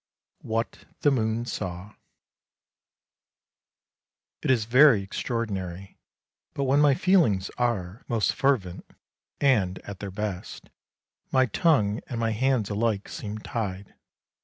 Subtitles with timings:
[0.41, 1.93] WHAT THE MOON SAW
[4.41, 5.99] IT is very extraordinary,
[6.55, 8.89] but when my feelings are~ most fervent,
[9.39, 10.71] and at their best,
[11.31, 13.93] my tongue and my hands alike seem tied.